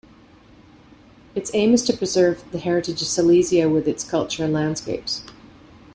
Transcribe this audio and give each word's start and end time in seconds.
Its 1.35 1.51
aim 1.53 1.75
is 1.75 1.83
to 1.83 1.95
preserve 1.95 2.43
the 2.51 2.57
heritage 2.57 3.03
of 3.03 3.07
Silesia 3.07 3.69
with 3.69 3.87
its 3.87 4.03
culture 4.03 4.43
and 4.43 4.51
landscapes. 4.51 5.23